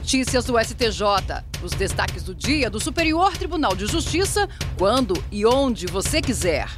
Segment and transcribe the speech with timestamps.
[0.00, 1.44] Notícias do STJ.
[1.62, 6.68] Os destaques do dia do Superior Tribunal de Justiça, quando e onde você quiser.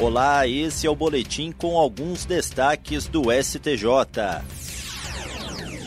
[0.00, 3.86] Olá, esse é o boletim com alguns destaques do STJ.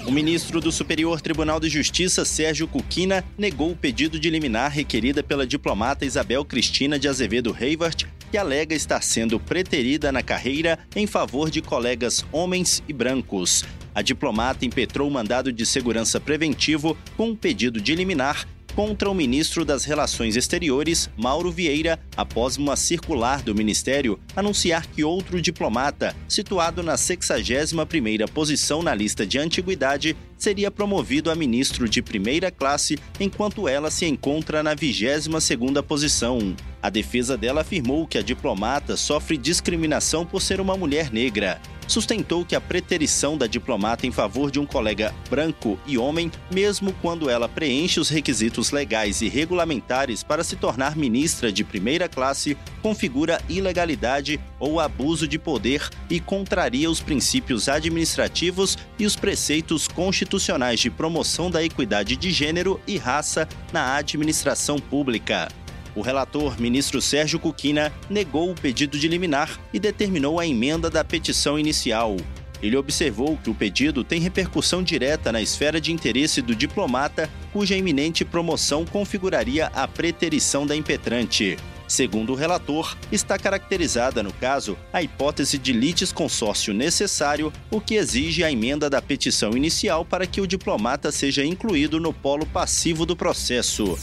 [0.06, 5.24] O ministro do Superior Tribunal de Justiça, Sérgio Cuquina, negou o pedido de liminar requerida
[5.24, 11.08] pela diplomata Isabel Cristina de Azevedo Reivart, que alega estar sendo preterida na carreira em
[11.08, 13.66] favor de colegas homens e brancos.
[14.00, 19.14] A diplomata impetrou o mandado de segurança preventivo com um pedido de liminar contra o
[19.14, 26.16] ministro das Relações Exteriores, Mauro Vieira, após uma circular do ministério anunciar que outro diplomata,
[26.30, 32.98] situado na 61ª posição na lista de antiguidade, seria promovido a ministro de primeira classe,
[33.20, 36.56] enquanto ela se encontra na 22ª posição.
[36.82, 42.46] A defesa dela afirmou que a diplomata sofre discriminação por ser uma mulher negra sustentou
[42.46, 47.30] que a preterição da diplomata em favor de um colega branco e homem, mesmo quando
[47.30, 53.42] ela preenche os requisitos legais e regulamentares para se tornar ministra de primeira classe, configura
[53.50, 60.92] ilegalidade ou abuso de poder e contraria os princípios administrativos e os preceitos constitucionais de
[60.92, 65.48] promoção da equidade de gênero e raça na administração pública.
[65.96, 71.04] O relator, ministro Sérgio Cuquina, negou o pedido de liminar e determinou a emenda da
[71.04, 72.16] petição inicial.
[72.62, 77.76] Ele observou que o pedido tem repercussão direta na esfera de interesse do diplomata, cuja
[77.76, 81.58] iminente promoção configuraria a preterição da impetrante.
[81.88, 88.44] Segundo o relator, está caracterizada no caso a hipótese de litisconsórcio necessário, o que exige
[88.44, 93.16] a emenda da petição inicial para que o diplomata seja incluído no polo passivo do
[93.16, 93.98] processo.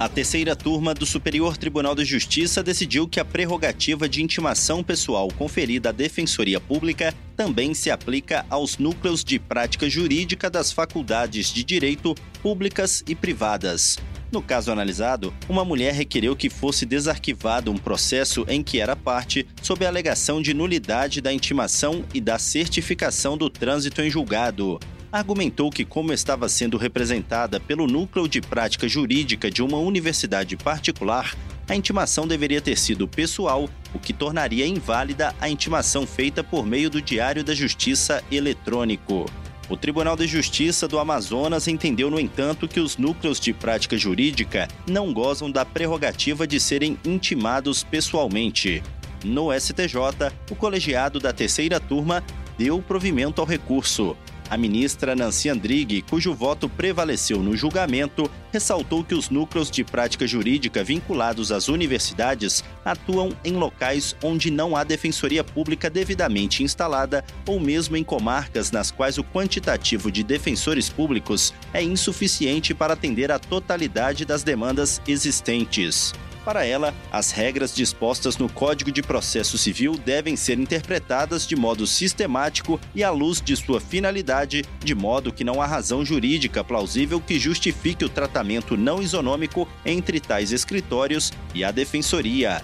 [0.00, 5.28] A terceira turma do Superior Tribunal de Justiça decidiu que a prerrogativa de intimação pessoal
[5.28, 11.62] conferida à Defensoria Pública também se aplica aos núcleos de prática jurídica das faculdades de
[11.62, 13.98] direito públicas e privadas.
[14.32, 19.46] No caso analisado, uma mulher requereu que fosse desarquivado um processo em que era parte,
[19.60, 24.80] sob a alegação de nulidade da intimação e da certificação do trânsito em julgado
[25.12, 31.34] argumentou que, como estava sendo representada pelo núcleo de prática jurídica de uma universidade particular,
[31.68, 36.90] a intimação deveria ter sido pessoal, o que tornaria inválida a intimação feita por meio
[36.90, 39.26] do Diário da Justiça eletrônico.
[39.68, 44.66] O Tribunal de Justiça do Amazonas entendeu, no entanto, que os núcleos de prática jurídica
[44.84, 48.82] não gozam da prerrogativa de serem intimados pessoalmente.
[49.24, 52.24] No STJ, o colegiado da terceira turma
[52.58, 54.16] deu provimento ao recurso.
[54.50, 60.26] A ministra Nancy Andrighi, cujo voto prevaleceu no julgamento, ressaltou que os núcleos de prática
[60.26, 67.60] jurídica vinculados às universidades atuam em locais onde não há defensoria pública devidamente instalada ou
[67.60, 73.38] mesmo em comarcas nas quais o quantitativo de defensores públicos é insuficiente para atender à
[73.38, 76.12] totalidade das demandas existentes.
[76.50, 81.86] Para ela, as regras dispostas no Código de Processo Civil devem ser interpretadas de modo
[81.86, 87.20] sistemático e à luz de sua finalidade, de modo que não há razão jurídica plausível
[87.20, 92.60] que justifique o tratamento não isonômico entre tais escritórios e a Defensoria.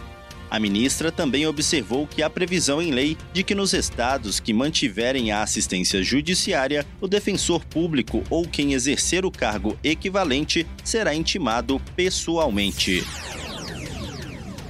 [0.51, 5.31] A ministra também observou que há previsão em lei de que nos estados que mantiverem
[5.31, 13.05] a assistência judiciária, o defensor público ou quem exercer o cargo equivalente será intimado pessoalmente.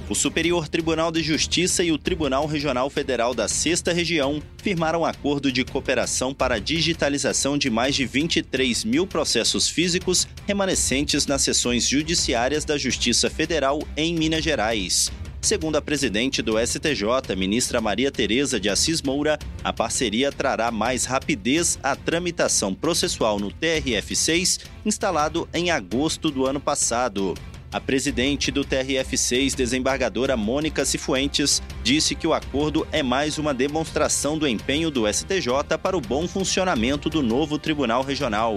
[0.09, 5.51] O Superior Tribunal de Justiça e o Tribunal Regional Federal da Sexta Região firmaram acordo
[5.51, 11.89] de cooperação para a digitalização de mais de 23 mil processos físicos remanescentes nas sessões
[11.89, 15.11] judiciárias da Justiça Federal em Minas Gerais.
[15.41, 21.03] Segundo a presidente do STJ, ministra Maria Tereza de Assis Moura, a parceria trará mais
[21.03, 27.33] rapidez à tramitação processual no TRF6, instalado em agosto do ano passado.
[27.69, 34.37] A presidente do TRF6, desembargadora Mônica Cifuentes, disse que o acordo é mais uma demonstração
[34.37, 38.55] do empenho do STJ para o bom funcionamento do novo Tribunal Regional.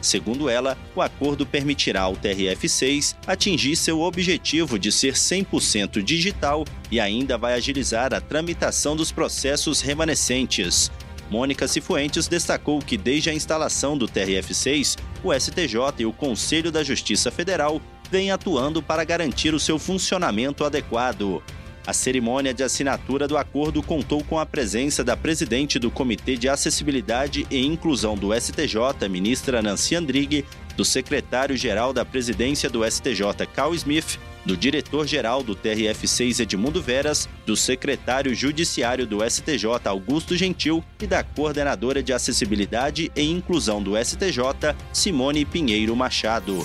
[0.00, 7.00] Segundo ela, o acordo permitirá ao TRF6 atingir seu objetivo de ser 100% digital e
[7.00, 10.92] ainda vai agilizar a tramitação dos processos remanescentes.
[11.28, 16.84] Mônica Cifuentes destacou que desde a instalação do TRF6, o STJ e o Conselho da
[16.84, 21.42] Justiça Federal vem atuando para garantir o seu funcionamento adequado.
[21.86, 26.48] A cerimônia de assinatura do acordo contou com a presença da presidente do Comitê de
[26.48, 30.46] Acessibilidade e Inclusão do STJ, ministra Nancy Andrighi,
[30.76, 37.54] do secretário-geral da presidência do STJ, Carl Smith, do diretor-geral do TRF6 Edmundo Veras, do
[37.56, 44.74] secretário judiciário do STJ Augusto Gentil e da coordenadora de acessibilidade e inclusão do STJ
[44.92, 46.64] Simone Pinheiro Machado.